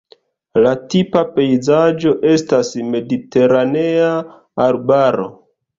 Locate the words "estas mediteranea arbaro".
2.31-5.33